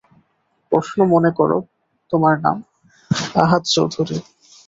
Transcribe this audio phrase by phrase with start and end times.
[0.71, 1.57] প্রশ্ন মনে করো,
[2.11, 2.57] তোমার নাম
[3.41, 4.17] আহাদ চৌধুরী।